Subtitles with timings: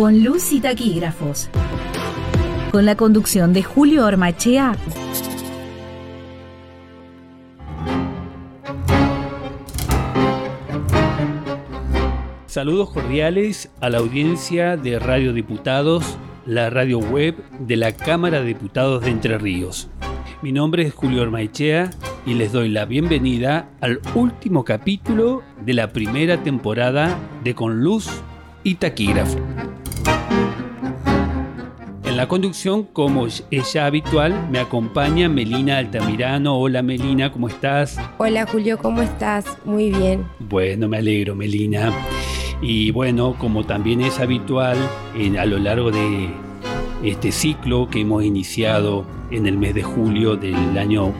[0.00, 1.50] con luz y taquígrafos.
[2.72, 4.74] Con la conducción de Julio Ormachea.
[12.46, 18.46] Saludos cordiales a la audiencia de Radio Diputados, la radio web de la Cámara de
[18.46, 19.90] Diputados de Entre Ríos.
[20.40, 21.90] Mi nombre es Julio Ormaichea
[22.24, 28.08] y les doy la bienvenida al último capítulo de la primera temporada de Con Luz
[28.64, 29.36] y Taquígrafo.
[32.20, 36.58] En la conducción, como es ya habitual, me acompaña Melina Altamirano.
[36.58, 37.98] Hola Melina, ¿cómo estás?
[38.18, 39.46] Hola Julio, ¿cómo estás?
[39.64, 40.26] Muy bien.
[40.38, 41.90] Bueno, me alegro Melina.
[42.60, 44.76] Y bueno, como también es habitual
[45.38, 46.28] a lo largo de
[47.02, 51.14] este ciclo que hemos iniciado en el mes de julio del año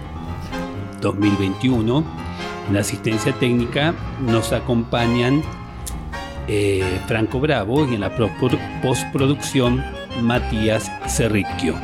[1.01, 2.05] 2021,
[2.69, 5.43] en la asistencia técnica nos acompañan
[6.47, 8.15] eh, Franco Bravo y en la
[8.83, 9.83] postproducción
[10.21, 11.75] Matías Cerricchio.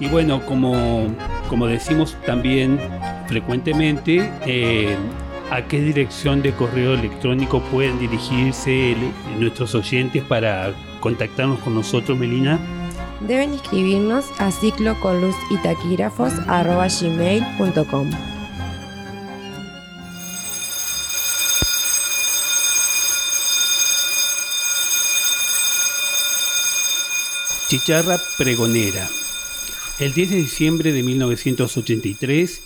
[0.00, 1.06] Y bueno, como,
[1.48, 2.80] como decimos también
[3.28, 4.96] frecuentemente, eh,
[5.52, 8.96] ¿A qué dirección de correo electrónico pueden dirigirse
[9.38, 12.58] nuestros oyentes para contactarnos con nosotros, Melina?
[13.20, 14.98] Deben escribirnos a ciclo
[27.72, 29.08] Chicharra Pregonera.
[29.98, 32.60] El 10 de diciembre de 1983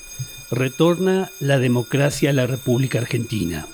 [0.51, 3.69] retorna la democracia a la República Argentina.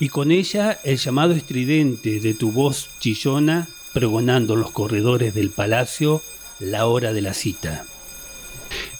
[0.00, 5.50] Y con ella el llamado estridente de tu voz chillona pregonando en los corredores del
[5.50, 6.24] palacio
[6.58, 7.84] la hora de la cita.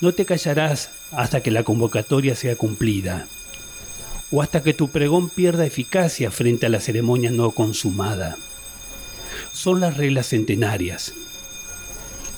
[0.01, 3.27] No te callarás hasta que la convocatoria sea cumplida,
[4.31, 8.37] o hasta que tu pregón pierda eficacia frente a la ceremonia no consumada.
[9.67, 11.13] Son las reglas centenarias.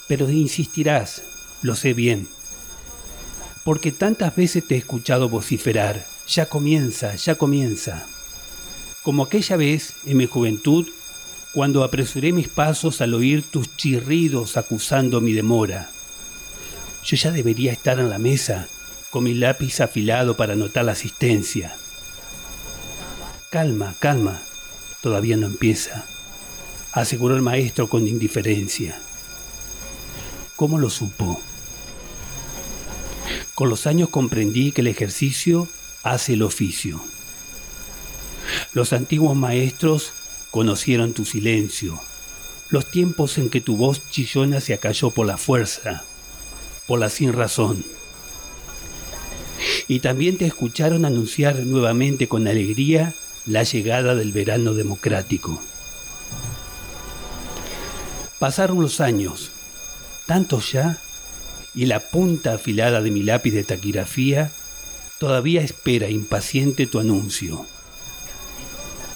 [0.06, 1.24] Pero insistirás,
[1.60, 2.26] lo sé bien,
[3.64, 8.06] porque tantas veces te he escuchado vociferar, ya comienza, ya comienza.
[9.02, 10.88] Como aquella vez, en mi juventud,
[11.52, 15.90] cuando apresuré mis pasos al oír tus chirridos acusando mi demora.
[17.05, 18.68] Yo ya debería estar en la mesa,
[19.11, 21.77] con mi lápiz afilado para anotar la asistencia.
[23.50, 24.40] Calma, calma,
[25.02, 26.06] todavía no empieza,
[26.92, 29.00] aseguró el maestro con indiferencia.
[30.56, 31.40] ¿Cómo lo supo?
[33.54, 35.68] Con los años comprendí que el ejercicio
[36.02, 37.00] hace el oficio.
[38.72, 40.12] Los antiguos maestros
[40.50, 42.00] conocieron tu silencio,
[42.70, 46.05] los tiempos en que tu voz chillona se acalló por la fuerza,
[46.86, 47.84] por la sin razón.
[49.88, 53.14] Y también te escucharon anunciar nuevamente con alegría
[53.46, 55.62] la llegada del verano democrático.
[58.38, 59.50] Pasaron los años,
[60.26, 60.98] tantos ya,
[61.74, 64.50] y la punta afilada de mi lápiz de taquigrafía
[65.18, 67.66] todavía espera impaciente tu anuncio.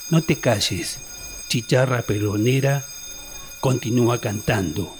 [0.09, 0.97] No te calles,
[1.47, 2.85] chicharra peronera,
[3.59, 4.95] continúa cantando.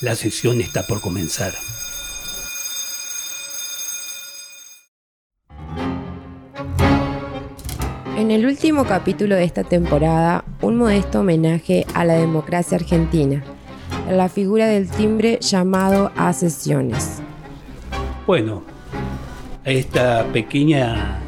[0.00, 1.54] La sesión está por comenzar.
[8.22, 13.42] En el último capítulo de esta temporada, un modesto homenaje a la democracia argentina
[14.08, 17.20] la figura del timbre llamado a sesiones.
[18.24, 18.62] Bueno,
[19.64, 21.18] esta pequeña,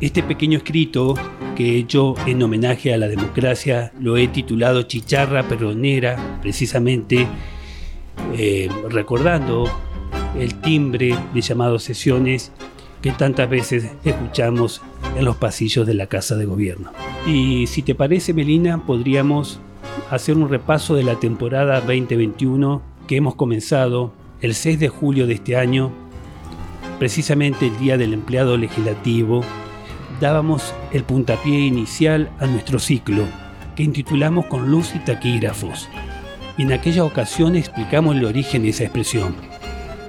[0.00, 1.14] este pequeño escrito
[1.56, 7.26] que he hecho en homenaje a la democracia lo he titulado Chicharra Perronera, precisamente
[8.38, 9.64] eh, recordando
[10.38, 12.52] el timbre de llamado sesiones
[13.02, 14.80] que tantas veces escuchamos
[15.16, 16.90] en los pasillos de la Casa de Gobierno.
[17.26, 19.60] Y si te parece, Melina, podríamos
[20.10, 25.34] hacer un repaso de la temporada 2021 que hemos comenzado el 6 de julio de
[25.34, 25.92] este año,
[26.98, 29.42] precisamente el Día del Empleado Legislativo,
[30.20, 33.24] dábamos el puntapié inicial a nuestro ciclo,
[33.76, 35.88] que intitulamos con luz y taquígrafos.
[36.58, 39.34] Y en aquella ocasión explicamos el origen de esa expresión.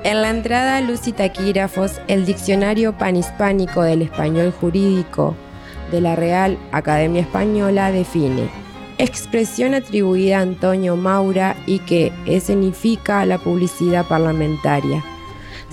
[0.04, 5.34] En la entrada Luz y Taquígrafos, el diccionario panhispánico del español jurídico
[5.92, 8.50] de la Real Academia Española define
[8.98, 15.04] expresión atribuida a Antonio Maura y que escenifica la publicidad parlamentaria,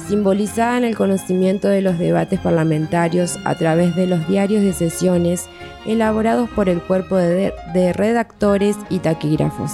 [0.08, 5.48] simbolizada en el conocimiento de los debates parlamentarios a través de los diarios de sesiones
[5.86, 7.52] elaborados por el cuerpo de,
[7.94, 9.72] redactores y taquígrafos.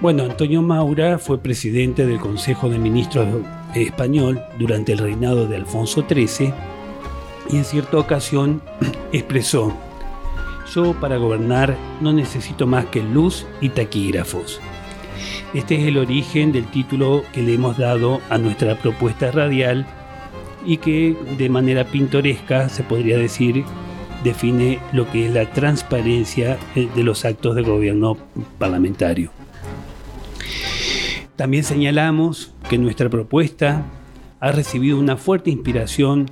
[0.00, 3.28] Bueno, Antonio Maura fue presidente del Consejo de Ministros
[3.74, 6.54] español durante el reinado de Alfonso XIII
[7.50, 8.62] y en cierta ocasión
[9.12, 9.76] expresó
[10.74, 14.58] Yo para gobernar no necesito más que luz y taquígrafos.
[15.52, 19.86] Este es el origen del título que le hemos dado a nuestra propuesta radial
[20.64, 23.64] y que de manera pintoresca se podría decir
[24.24, 28.16] define lo que es la transparencia eh, de los actos de gobierno
[28.58, 29.39] parlamentario.
[31.40, 33.86] También señalamos que nuestra propuesta
[34.40, 36.30] ha recibido una fuerte inspiración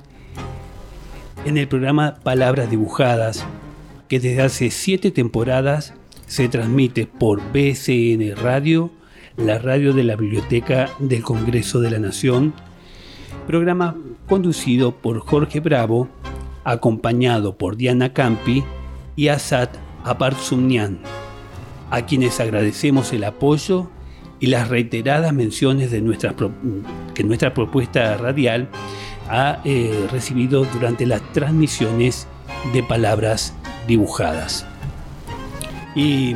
[1.45, 3.43] en el programa Palabras Dibujadas,
[4.07, 5.95] que desde hace siete temporadas
[6.27, 8.91] se transmite por BCN Radio,
[9.35, 12.53] la radio de la Biblioteca del Congreso de la Nación,
[13.47, 13.95] programa
[14.27, 16.07] conducido por Jorge Bravo,
[16.63, 18.63] acompañado por Diana Campi
[19.15, 19.69] y Asad
[20.03, 20.99] Apartsumnian,
[21.89, 23.89] a quienes agradecemos el apoyo
[24.39, 26.33] y las reiteradas menciones de nuestra,
[27.13, 28.69] que nuestra propuesta radial
[29.29, 32.27] ha eh, recibido durante las transmisiones
[32.73, 33.53] de palabras
[33.87, 34.65] dibujadas.
[35.95, 36.35] Y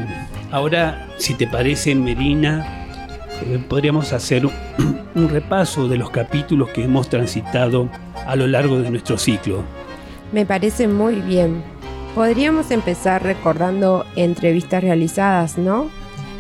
[0.52, 2.88] ahora, si te parece, Merina,
[3.42, 4.46] eh, podríamos hacer
[5.16, 7.90] un repaso de los capítulos que hemos transitado
[8.28, 9.64] a lo largo de nuestro ciclo.
[10.32, 11.64] Me parece muy bien.
[12.16, 15.90] Podríamos empezar recordando entrevistas realizadas, ¿no?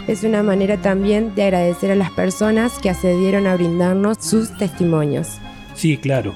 [0.07, 5.37] Es una manera también de agradecer a las personas que accedieron a brindarnos sus testimonios.
[5.75, 6.33] Sí, claro.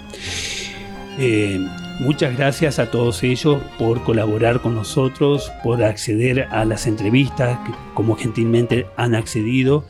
[1.19, 1.59] Eh,
[1.99, 7.59] muchas gracias a todos ellos por colaborar con nosotros, por acceder a las entrevistas,
[7.93, 9.83] como gentilmente han accedido,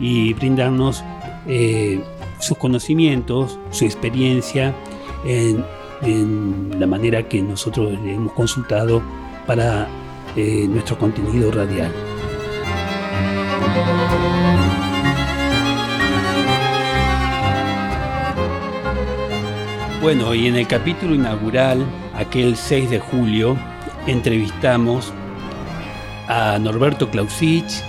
[0.00, 1.04] y brindarnos
[1.46, 2.00] eh,
[2.40, 4.74] sus conocimientos, su experiencia
[5.24, 5.64] en,
[6.78, 9.02] la manera que nosotros hemos consultado
[9.46, 9.86] para
[10.34, 11.92] eh, nuestro contenido radial.
[20.00, 23.58] Bueno, y en el capítulo inaugural, aquel 6 de julio,
[24.06, 25.12] entrevistamos
[26.26, 27.82] a Norberto Clausich,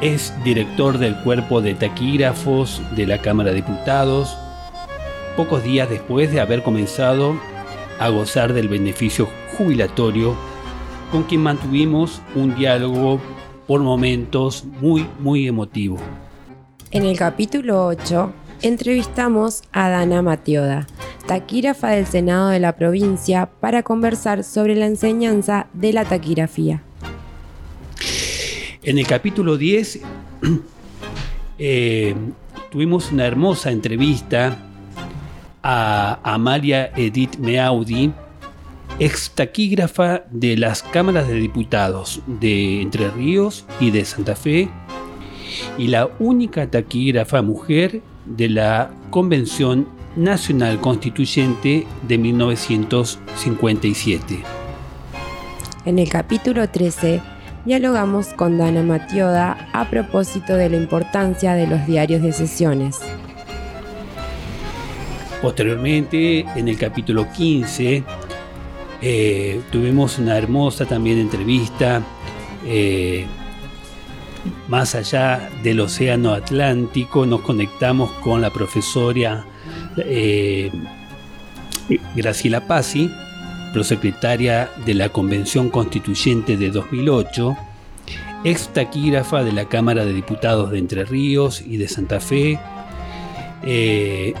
[0.00, 4.38] es director del cuerpo de taquígrafos de la Cámara de Diputados,
[5.36, 7.34] pocos días después de haber comenzado
[7.98, 10.36] a gozar del beneficio jubilatorio,
[11.10, 13.20] con quien mantuvimos un diálogo
[13.66, 15.96] por momentos muy, muy emotivo.
[16.92, 18.32] En el capítulo 8
[18.62, 20.86] entrevistamos a Dana Matioda,
[21.26, 26.82] taquígrafa del Senado de la provincia, para conversar sobre la enseñanza de la taquigrafía.
[28.82, 30.00] En el capítulo 10
[31.58, 32.14] eh,
[32.70, 34.58] tuvimos una hermosa entrevista
[35.62, 38.12] a Amalia Edith Meaudi,
[39.00, 44.68] ex taquígrafa de las cámaras de diputados de Entre Ríos y de Santa Fe,
[45.76, 54.42] y la única taquígrafa mujer de la Convención Nacional Constituyente de 1957.
[55.84, 57.20] En el capítulo 13
[57.64, 63.00] dialogamos con Dana Matioda a propósito de la importancia de los diarios de sesiones.
[65.42, 68.02] Posteriormente, en el capítulo 15,
[69.02, 72.02] eh, tuvimos una hermosa también entrevista
[72.64, 73.26] eh,
[74.68, 79.44] más allá del Océano Atlántico, nos conectamos con la profesora
[79.98, 80.70] eh,
[82.14, 83.10] Graciela Pazzi,
[83.72, 87.56] prosecretaria de la Convención Constituyente de 2008,
[88.44, 92.58] ex taquígrafa de la Cámara de Diputados de Entre Ríos y de Santa Fe,
[93.64, 94.34] eh,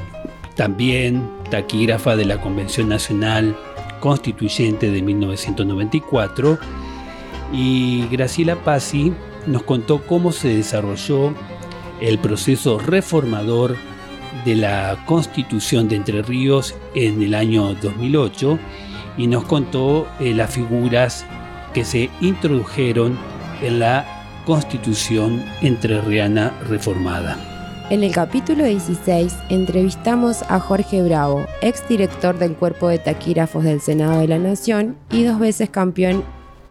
[0.54, 3.56] también taquígrafa de la Convención Nacional
[4.00, 6.58] Constituyente de 1994,
[7.52, 9.12] y Graciela Pazzi
[9.46, 11.34] nos contó cómo se desarrolló
[12.00, 13.76] el proceso reformador
[14.44, 18.58] de la Constitución de Entre Ríos en el año 2008
[19.18, 21.24] y nos contó eh, las figuras
[21.72, 23.18] que se introdujeron
[23.62, 24.04] en la
[24.44, 27.36] Constitución entrerriana reformada.
[27.88, 34.20] En el capítulo 16 entrevistamos a Jorge Bravo, exdirector del Cuerpo de Taquígrafos del Senado
[34.20, 36.24] de la Nación y dos veces campeón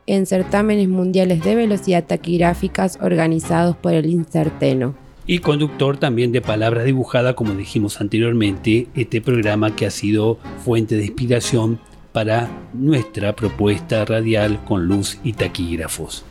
[0.08, 5.05] en certámenes mundiales de velocidad taquigráficas organizados por el Incerteno.
[5.28, 10.96] Y conductor también de Palabras Dibujadas, como dijimos anteriormente, este programa que ha sido fuente
[10.96, 11.80] de inspiración
[12.12, 16.26] para nuestra propuesta radial con luz y taquígrafos.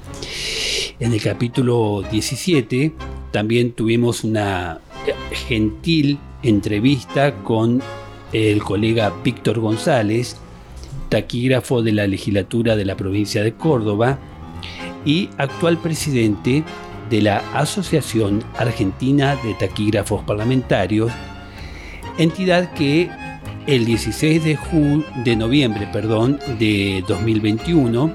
[1.01, 2.93] En el capítulo 17
[3.33, 4.79] también tuvimos una
[5.49, 7.83] gentil entrevista con
[8.33, 10.37] el colega Víctor González,
[11.09, 14.21] taquígrafo de la legislatura de la provincia de Córdoba
[15.05, 16.63] y actual presidente
[17.11, 21.13] de la Asociación Argentina de Taquígrafos Parlamentarios,
[22.19, 23.11] entidad que
[23.67, 24.59] el 16 de,
[25.25, 28.13] de noviembre perdón, de 2021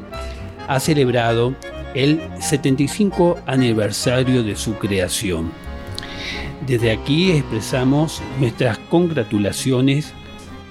[0.68, 1.56] ha celebrado
[1.96, 5.52] el 75 aniversario de su creación.
[6.68, 10.14] Desde aquí expresamos nuestras congratulaciones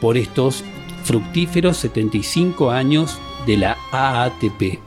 [0.00, 0.62] por estos
[1.02, 4.78] fructíferos 75 años de la AATP.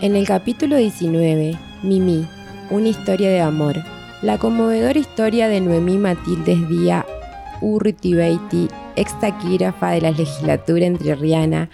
[0.00, 2.26] En el capítulo 19, Mimi,
[2.70, 3.76] una historia de amor,
[4.22, 7.04] la conmovedora historia de Noemí Matildes Díaz
[7.60, 11.68] Urritibeiti, ex taquígrafa de la legislatura entrerriana,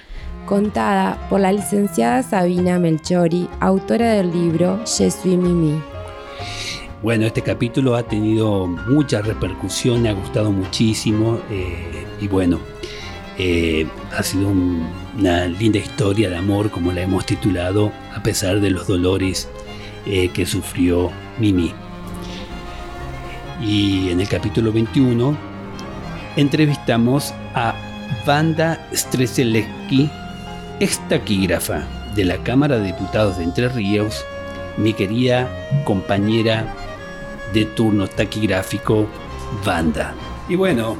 [0.47, 5.81] contada por la licenciada Sabina Melchori, autora del libro Je suis Mimi.
[7.03, 12.59] Bueno, este capítulo ha tenido mucha repercusión, ha gustado muchísimo eh, y bueno,
[13.39, 13.87] eh,
[14.17, 18.87] ha sido una linda historia de amor como la hemos titulado a pesar de los
[18.87, 19.49] dolores
[20.07, 21.73] eh, que sufrió Mimi.
[23.61, 25.37] Y en el capítulo 21
[26.37, 27.75] entrevistamos a
[28.27, 30.11] Wanda Streselewski,
[30.81, 34.25] ex taquígrafa de la Cámara de Diputados de Entre Ríos,
[34.77, 35.51] mi querida
[35.85, 36.73] compañera
[37.53, 39.07] de turno taquigráfico,
[39.67, 40.15] Wanda.
[40.49, 40.97] Y bueno,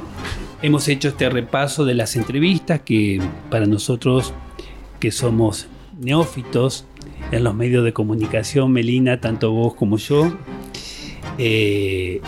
[0.63, 3.21] hemos hecho este repaso de las entrevistas que
[3.51, 4.33] para nosotros
[4.99, 6.87] que somos neófitos
[7.31, 10.37] en los medios de comunicación, Melina, tanto vos como yo,
[11.39, 12.21] eh,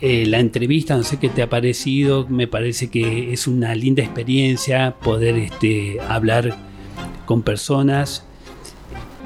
[0.00, 4.02] eh, la entrevista, no sé qué te ha parecido, me parece que es una linda
[4.02, 6.56] experiencia poder este, hablar
[7.24, 8.24] con personas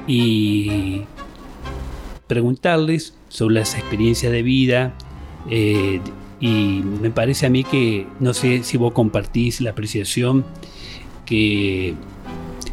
[0.07, 1.03] y
[2.27, 4.93] preguntarles sobre las experiencias de vida.
[5.49, 5.99] Eh,
[6.39, 10.43] y me parece a mí que, no sé si vos compartís la apreciación,
[11.25, 11.93] que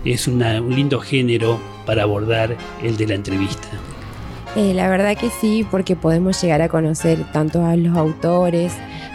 [0.04, 0.38] es un
[0.74, 3.68] lindo género para abordar el de la entrevista.
[4.56, 8.72] Eh, la verdad que sí, porque podemos llegar a conocer tanto a los autores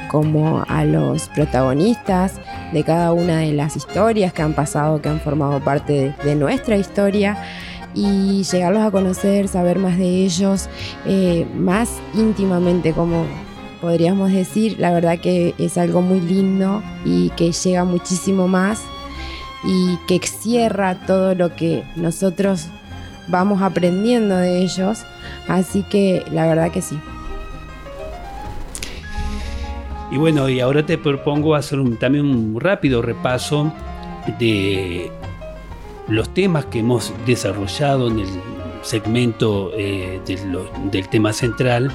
[0.09, 2.39] como a los protagonistas
[2.71, 6.77] de cada una de las historias que han pasado, que han formado parte de, nuestra
[6.77, 7.35] historia
[7.95, 10.69] y llegarlos a conocer, saber más de ellos,
[11.05, 13.25] eh, más íntimamente, como
[13.81, 18.81] podríamos decir, la verdad que es algo muy lindo y que llega muchísimo más
[19.65, 22.67] y que cierra todo lo que nosotros
[23.27, 25.05] vamos aprendiendo de ellos
[25.47, 26.97] Así que la verdad que sí.
[30.11, 33.73] Y bueno, y ahora te propongo hacer también un rápido repaso
[34.39, 35.11] de
[36.07, 38.27] los temas que hemos desarrollado en el
[38.83, 40.21] segmento eh,
[40.91, 41.91] del tema central.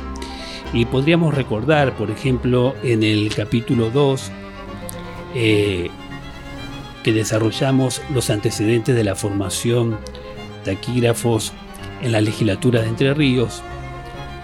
[0.73, 4.31] Y podríamos recordar, por ejemplo, en el capítulo 2,
[5.35, 5.91] eh,
[7.02, 9.97] que desarrollamos los antecedentes de la formación
[10.64, 11.52] taquígrafos
[12.02, 13.62] en la legislatura de Entre Ríos,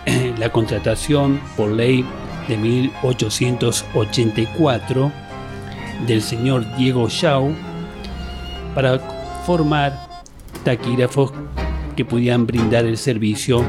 [0.38, 2.06] la contratación por ley
[2.48, 5.12] de 1884
[6.06, 7.52] del señor Diego Shaw
[8.74, 8.98] para
[9.46, 10.08] formar
[10.64, 11.32] taquígrafos
[11.96, 13.64] que pudieran brindar el servicio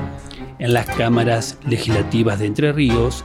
[0.60, 3.24] en las cámaras legislativas de Entre Ríos.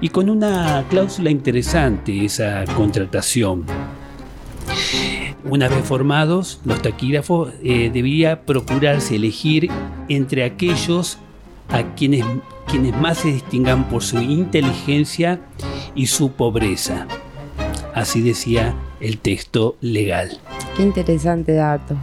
[0.00, 3.66] Y con una cláusula interesante esa contratación
[5.44, 9.70] una vez formados, los taquígrafos eh, debía procurarse elegir
[10.08, 11.18] entre aquellos
[11.68, 12.24] a quienes,
[12.66, 15.40] quienes más se distingan por su inteligencia
[15.94, 17.06] y su pobreza.
[17.94, 20.38] Así decía el texto legal.
[20.76, 21.96] Qué interesante dato.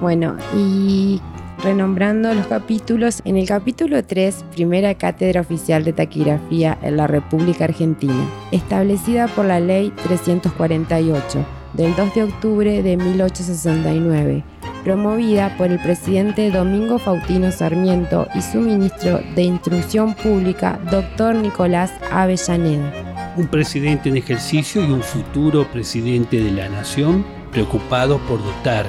[0.00, 1.20] Bueno, y
[1.62, 7.64] renombrando los capítulos, en el capítulo 3, primera cátedra oficial de taquigrafía en la República
[7.64, 14.44] Argentina, establecida por la Ley 348 del 2 de octubre de 1869,
[14.84, 21.92] promovida por el presidente Domingo Fautino Sarmiento y su ministro de Instrucción Pública, doctor Nicolás
[22.10, 23.34] Avellaneda.
[23.36, 28.86] Un presidente en ejercicio y un futuro presidente de la Nación preocupado por dotar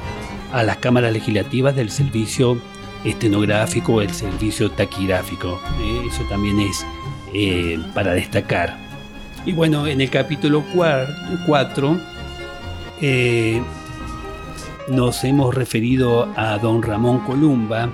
[0.53, 2.59] a las cámaras legislativas del servicio
[3.03, 5.59] estenográfico, el servicio taquigráfico.
[5.79, 6.85] Eh, eso también es
[7.33, 8.77] eh, para destacar.
[9.45, 12.14] Y bueno, en el capítulo 4
[13.01, 13.61] eh,
[14.87, 17.89] nos hemos referido a don Ramón Columba,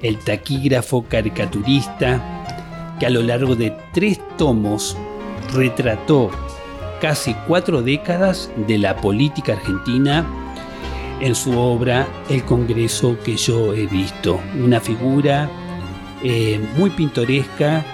[0.00, 2.22] el taquígrafo caricaturista
[2.98, 4.96] que a lo largo de tres tomos
[5.52, 6.30] retrató
[7.00, 10.24] casi cuatro décadas de la política argentina
[11.20, 14.40] en su obra El Congreso que yo he visto.
[14.62, 15.50] Una figura
[16.22, 17.84] eh, muy pintoresca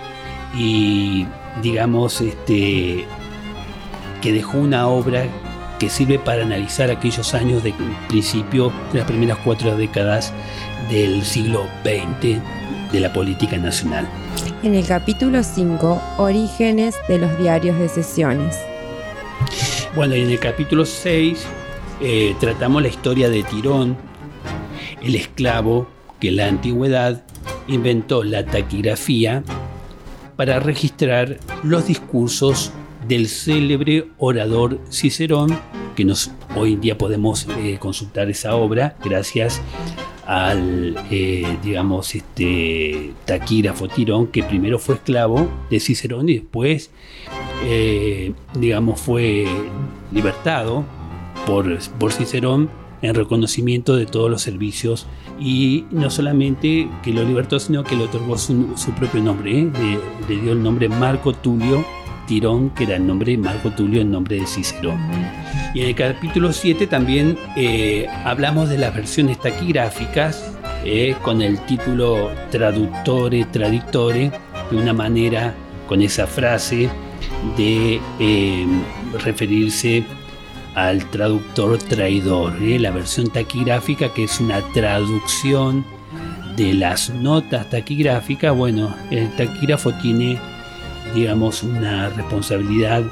[0.55, 1.27] y
[1.63, 3.05] digamos este,
[4.21, 5.25] que dejó una obra
[5.81, 7.75] que sirve para analizar aquellos años de
[8.07, 10.33] principio de las primeras cuatro décadas
[10.91, 12.39] del siglo XX
[12.93, 14.07] de la política nacional.
[14.63, 18.59] En el capítulo 5, Orígenes de los diarios de sesiones.
[19.97, 21.47] Bueno, y en el capítulo 6
[22.03, 23.97] eh, tratamos la historia de Tirón
[25.03, 25.89] el esclavo
[26.21, 27.25] que en la antigüedad
[27.69, 29.43] inventó la taquigrafía
[30.37, 32.73] para registrar los discursos
[33.11, 35.59] del célebre orador Cicerón,
[35.97, 39.61] que nos, hoy en día podemos eh, consultar esa obra gracias
[40.27, 46.93] al, eh, digamos, este taquígrafo Tirón, que primero fue esclavo de Cicerón y después,
[47.65, 49.45] eh, digamos, fue
[50.13, 50.85] libertado
[51.47, 52.71] por, por Cicerón
[53.03, 55.09] en reconocimiento de todos los servicios
[55.41, 59.71] y no solamente que lo libertó, sino que le otorgó su, propio nombre, ¿eh?
[60.29, 61.85] le, dio el nombre Marco Tulio
[62.31, 65.01] Tirón, que era el nombre Marco Tulio, el nombre de Cicerón.
[65.75, 70.53] Y en el capítulo 7 también eh, hablamos de las versiones taquigráficas
[70.85, 74.31] eh, con el título Traductore, Traditore,
[74.71, 75.55] de una manera
[75.89, 76.89] con esa frase
[77.57, 78.01] de
[79.25, 80.05] referirse
[80.77, 82.79] al traductor traidor, ¿eh?
[82.79, 85.85] la versión taquigráfica que es una traducción
[86.57, 88.57] de las notas taquigráficas.
[88.57, 90.39] Bueno, el taquígrafo tiene,
[91.15, 93.03] digamos, una responsabilidad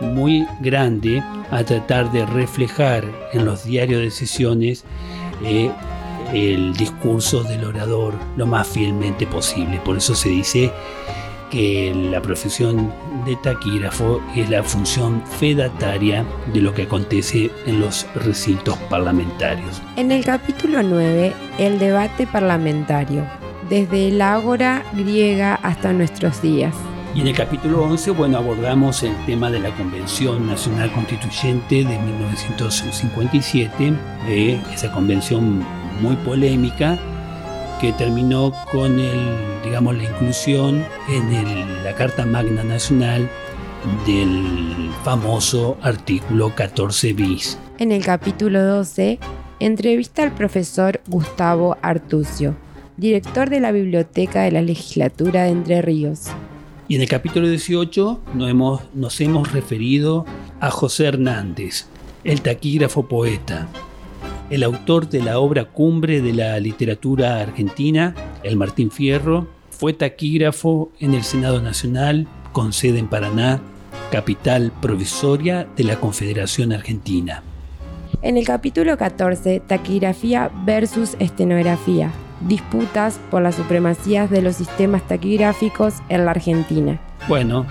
[0.00, 4.84] muy grande a tratar de reflejar en los diarios de sesiones
[5.42, 5.70] eh,
[6.32, 9.80] el discurso del orador lo más fielmente posible.
[9.84, 10.72] Por eso se dice
[11.50, 12.92] que la profesión
[13.24, 19.80] de taquígrafo es la función fedataria de lo que acontece en los recintos parlamentarios.
[19.96, 23.24] En el capítulo 9, el debate parlamentario,
[23.68, 26.74] desde el ágora griega hasta nuestros días.
[27.14, 31.96] Y en el capítulo 11, bueno, abordamos el tema de la Convención Nacional Constituyente de
[31.96, 33.92] 1957,
[34.26, 35.64] eh, esa convención
[36.00, 36.98] muy polémica
[37.80, 43.30] que terminó con el, digamos, la inclusión en la Carta Magna Nacional
[44.04, 47.58] del famoso artículo 14 bis.
[47.78, 49.20] En el capítulo 12,
[49.60, 52.56] entrevista al profesor Gustavo Artucio,
[52.96, 56.30] director de la Biblioteca de la Legislatura de Entre Ríos.
[56.86, 60.26] Y en el capítulo 18 nos hemos, referido
[60.60, 61.86] a José Hernández,
[62.24, 63.68] el taquígrafo poeta,
[64.50, 70.92] el autor de la obra cumbre de la literatura argentina, el Martín Fierro, fue taquígrafo
[71.00, 73.60] en el Senado Nacional, con sede en Paraná,
[74.12, 77.42] capital provisoria de la Confederación Argentina.
[78.20, 82.12] En el capítulo 14, Taquigrafía versus Estenografía,
[82.46, 86.98] disputas por las supremacías de los sistemas taquigráficos en la Argentina.
[87.28, 87.66] Bueno,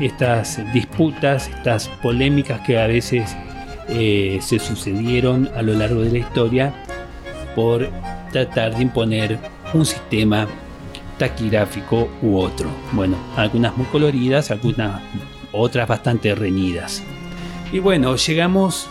[0.00, 3.36] estas disputas, estas polémicas que a veces
[3.88, 6.74] eh, se sucedieron a lo largo de la historia
[7.54, 7.88] por
[8.32, 9.38] tratar de imponer
[9.72, 10.46] un sistema
[11.18, 12.68] taquigráfico u otro.
[12.92, 15.00] Bueno, algunas muy coloridas, algunas
[15.52, 17.02] otras bastante reñidas.
[17.72, 18.88] Y bueno, llegamos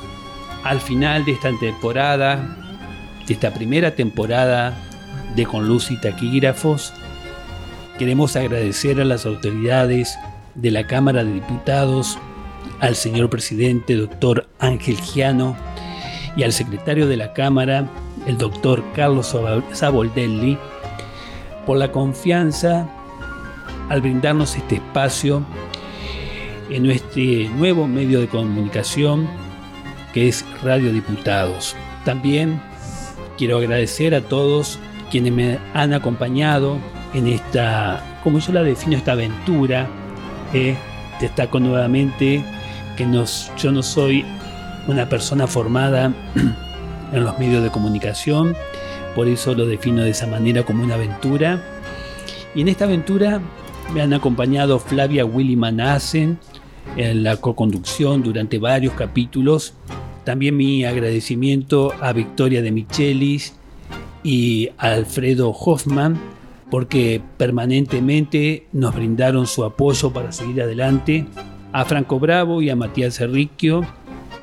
[0.63, 2.66] al final de esta temporada,
[3.27, 4.73] de esta primera temporada
[5.35, 6.93] de Con Luz y Taquígrafos.
[7.99, 10.17] Queremos agradecer a las autoridades
[10.55, 12.17] de la Cámara de Diputados
[12.79, 15.57] al señor presidente, doctor Ángel Giano,
[16.35, 17.87] y al secretario de la Cámara,
[18.25, 19.35] el doctor Carlos
[19.73, 20.57] Saboldelli,
[21.65, 22.87] por la confianza
[23.89, 25.43] al brindarnos este espacio
[26.69, 27.21] en nuestro
[27.57, 29.27] nuevo medio de comunicación
[30.13, 31.75] que es Radio Diputados.
[32.05, 32.61] También
[33.37, 34.79] quiero agradecer a todos
[35.11, 36.77] quienes me han acompañado
[37.13, 39.87] en esta, como yo la defino, esta aventura.
[40.53, 40.75] Eh,
[41.19, 42.43] destaco nuevamente
[42.95, 43.05] que
[43.57, 44.25] yo no soy
[44.87, 46.13] una persona formada
[47.13, 48.55] en los medios de comunicación,
[49.15, 51.61] por eso lo defino de esa manera como una aventura.
[52.55, 53.41] Y en esta aventura
[53.93, 56.39] me han acompañado Flavia Willy Manassen
[56.95, 59.73] en la co-conducción durante varios capítulos.
[60.27, 63.53] También mi agradecimiento a Victoria de Michelis
[64.23, 66.19] y a Alfredo Hoffman
[66.69, 71.25] porque permanentemente nos brindaron su apoyo para seguir adelante
[71.71, 73.87] a Franco Bravo y a Matías Enriquio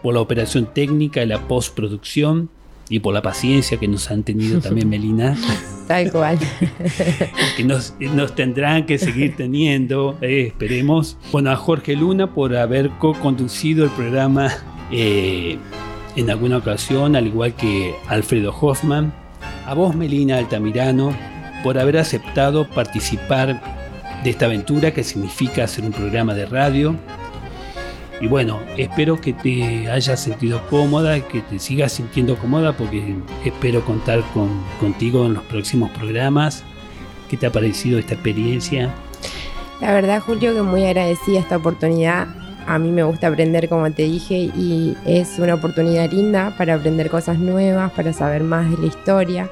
[0.02, 2.48] por la operación técnica y la postproducción
[2.88, 5.36] y por la paciencia que nos han tenido también Melina.
[5.86, 6.38] Tal cual.
[7.58, 7.94] que nos,
[8.34, 11.18] tendrán que seguir teniendo, eh, esperemos.
[11.30, 14.50] Bueno, a Jorge Luna por haber co-conducido el programa
[14.90, 15.58] eh,
[16.16, 19.12] en alguna ocasión, al igual que Alfredo Hoffman.
[19.66, 21.16] A vos, Melina Altamirano,
[21.62, 23.60] por haber aceptado participar
[24.22, 26.96] de esta aventura que significa hacer un programa de radio.
[28.20, 33.84] Y bueno, espero que te hayas sentido cómoda, que te sigas sintiendo cómoda porque espero
[33.84, 34.48] contar con,
[34.80, 36.62] contigo en los próximos programas.
[37.28, 38.94] ¿Qué te ha parecido esta experiencia?
[39.80, 42.43] La verdad, Julio, que muy agradecida esta oportunidad.
[42.66, 47.10] A mí me gusta aprender, como te dije, y es una oportunidad linda para aprender
[47.10, 49.50] cosas nuevas, para saber más de la historia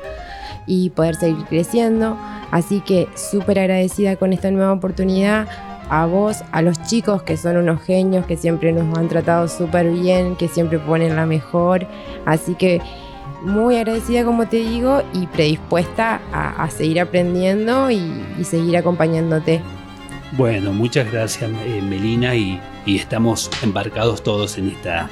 [0.67, 2.17] y poder seguir creciendo.
[2.51, 5.49] Así que súper agradecida con esta nueva oportunidad
[5.91, 9.91] a vos, a los chicos que son unos genios, que siempre nos han tratado súper
[9.91, 11.87] bien, que siempre ponen la mejor.
[12.25, 12.81] Así que
[13.43, 18.01] muy agradecida, como te digo, y predispuesta a, seguir aprendiendo y,
[18.45, 19.61] seguir acompañándote.
[20.35, 25.11] Bueno, muchas gracias eh, Melina y, estamos embarcados todos en esta,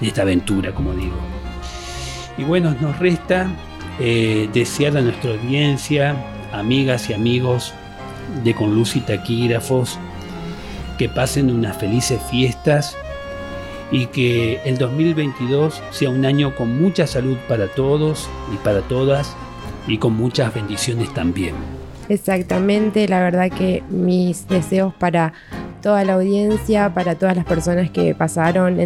[0.00, 1.16] en esta aventura, como digo.
[2.38, 3.50] Y bueno, nos resta
[4.00, 6.16] eh, desear a nuestra audiencia,
[6.52, 7.74] amigas y amigos
[8.44, 9.98] de Con Luz y Taquígrafos,
[10.96, 12.96] que pasen unas felices fiestas
[13.92, 19.36] y que el 2022 sea un año con mucha salud para todos y para todas
[19.86, 21.75] y con muchas bendiciones también.
[22.08, 25.32] Exactamente, la verdad que mis deseos para
[25.82, 28.76] toda la audiencia, para todas las personas que pasaron,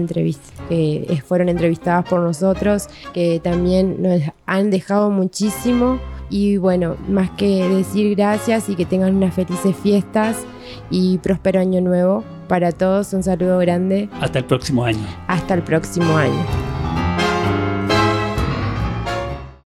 [0.68, 5.98] que fueron entrevistadas por nosotros, que también nos han dejado muchísimo.
[6.28, 10.36] Y bueno, más que decir gracias y que tengan unas felices fiestas
[10.88, 13.12] y próspero año nuevo para todos.
[13.14, 14.08] Un saludo grande.
[14.20, 15.04] Hasta el próximo año.
[15.26, 16.69] Hasta el próximo año.